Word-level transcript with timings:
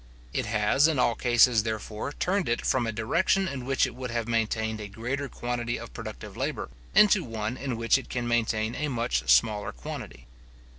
It 0.33 0.47
has, 0.47 0.87
in 0.87 0.97
all 0.97 1.13
cases, 1.13 1.61
therefore, 1.61 2.11
turned 2.13 2.49
it 2.49 2.65
from 2.65 2.87
a 2.87 2.91
direction 2.91 3.47
in 3.47 3.67
which 3.67 3.85
it 3.85 3.93
would 3.93 4.09
have 4.09 4.27
maintained 4.27 4.81
a 4.81 4.87
greater 4.87 5.29
quantity 5.29 5.77
of 5.77 5.93
productive 5.93 6.35
labour, 6.35 6.69
into 6.95 7.23
one 7.23 7.55
in 7.55 7.77
which 7.77 7.99
it 7.99 8.09
can 8.09 8.27
maintain 8.27 8.73
a 8.73 8.87
much 8.87 9.29
smaller 9.29 9.71
quantity. 9.71 10.25